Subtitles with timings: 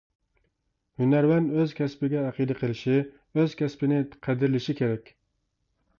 [1.01, 2.97] ھۈنەرۋەن ئۆز كەسپىگە ئەقىدە قىلىشى،
[3.41, 5.17] ئۆز كەسپىنى قەدىرلىشى كېرەك.